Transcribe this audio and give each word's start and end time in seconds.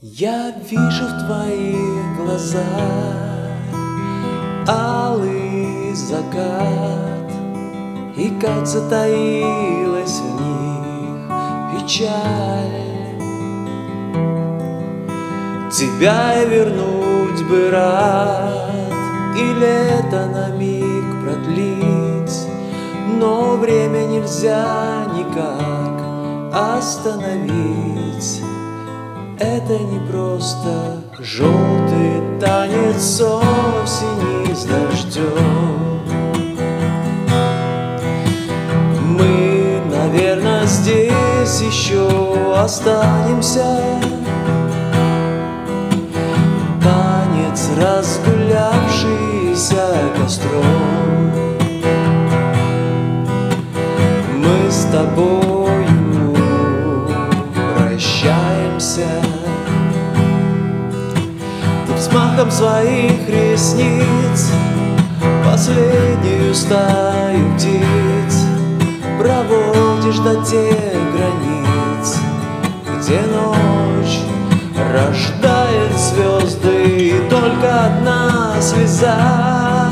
Я 0.00 0.52
вижу 0.70 1.06
в 1.06 1.26
твоих 1.26 2.16
глазах 2.18 2.62
алый 4.68 5.92
закат, 5.92 7.32
И 8.16 8.30
как 8.40 8.64
затаилась 8.64 10.20
в 10.20 10.40
них 10.40 11.82
печаль. 11.82 13.18
Тебя 15.68 16.32
я 16.34 16.44
вернуть 16.44 17.44
бы 17.48 17.68
рад, 17.68 18.70
И 19.36 19.52
лето 19.52 20.26
на 20.26 20.50
миг 20.56 21.24
продлить, 21.24 22.46
Но 23.18 23.56
время 23.56 24.04
нельзя 24.06 25.06
никак 25.16 26.00
остановить. 26.54 28.44
Это 29.40 29.78
не 29.78 30.00
просто 30.10 31.00
желтый 31.20 32.40
танец 32.40 33.20
осени 33.20 34.52
с 34.52 34.64
дождем. 34.64 36.02
Мы, 39.00 39.80
наверное, 39.88 40.66
здесь 40.66 41.60
еще 41.60 42.08
останемся. 42.56 43.78
Танец, 46.82 47.70
разгулявшийся 47.76 49.86
костром. 50.16 51.30
Мы 54.34 54.68
с 54.68 54.84
тобою 54.90 55.57
взмахом 62.08 62.50
своих 62.50 63.28
ресниц 63.28 64.52
Последнюю 65.44 66.54
стаю 66.54 67.54
птиц 67.54 68.44
Проводишь 69.18 70.18
до 70.18 70.34
тех 70.44 70.94
границ 71.14 72.18
Где 72.98 73.20
ночь 73.20 74.20
рождает 74.92 75.92
звезды 75.96 77.08
И 77.08 77.28
только 77.28 77.86
одна 77.86 78.54
слеза 78.60 79.90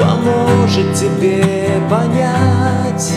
Поможет 0.00 0.94
тебе 0.94 1.66
понять 1.88 3.12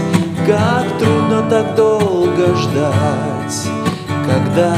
Как 0.45 0.85
трудно 0.99 1.43
так 1.49 1.75
долго 1.75 2.55
ждать 2.55 3.67
Когда 4.25 4.75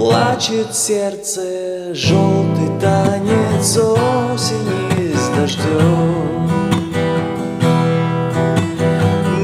Плачет 0.00 0.72
сердце, 0.74 1.92
желтый 1.92 2.70
танец 2.80 3.76
осени 3.76 5.14
с 5.14 5.28
дождем. 5.36 6.48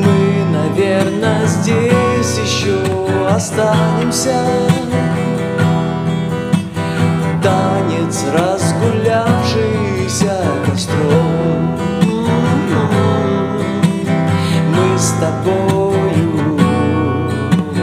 Мы, 0.03 0.47
наверное, 0.51 1.47
здесь 1.47 2.39
еще 2.39 2.81
останемся. 3.29 4.41
Танец, 7.43 8.25
разгулявшийся 8.33 10.41
костром. 10.65 11.77
Мы 14.75 14.99
с 14.99 15.11
тобою 15.21 16.59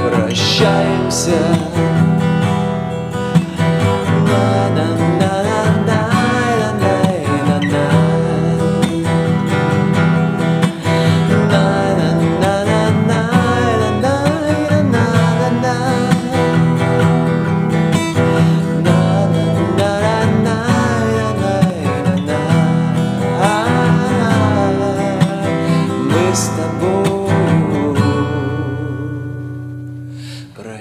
прощаемся. 0.09 1.37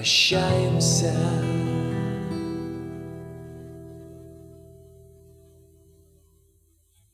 Тобою 0.03 0.05
прощаемся. 0.05 1.62